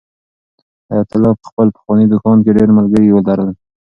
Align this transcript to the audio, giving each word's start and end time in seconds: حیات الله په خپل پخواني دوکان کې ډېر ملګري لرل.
حیات 0.89 1.09
الله 1.15 1.33
په 1.39 1.45
خپل 1.51 1.67
پخواني 1.75 2.05
دوکان 2.09 2.37
کې 2.43 2.51
ډېر 2.57 2.69
ملګري 2.77 3.09
لرل. 3.27 3.49